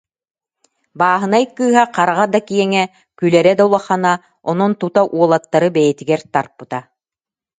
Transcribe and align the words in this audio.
Бааһынай 0.99 1.43
кыыһа 1.57 1.83
хараҕа 1.95 2.25
да 2.33 2.39
киэҥэ, 2.47 2.83
күлэрэ 3.17 3.53
да 3.59 3.63
улахана, 3.67 4.13
онон 4.49 4.71
тута 4.79 5.01
уолаттары 5.15 5.69
бэйэтигэр 5.75 6.21
тарпыта 6.33 6.79